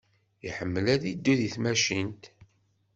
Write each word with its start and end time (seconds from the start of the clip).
Iḥemmel 0.47 0.85
ad 0.93 1.03
iddu 1.11 1.33
di 1.39 1.49
tmacint. 1.55 2.23